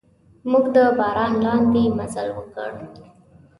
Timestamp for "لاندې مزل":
1.45-2.27